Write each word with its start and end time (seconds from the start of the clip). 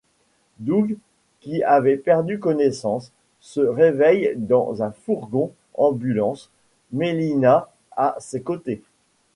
Doug, 0.57 0.97
qui 1.41 1.61
avait 1.61 1.95
perdu 1.95 2.39
connaissance, 2.39 3.11
se 3.39 3.59
réveille 3.61 4.33
dans 4.35 4.81
un 4.81 4.89
fourgon-ambulance, 4.89 6.49
Melina 6.91 7.69
à 7.95 8.15
ses 8.19 8.41
côtés. 8.41 8.81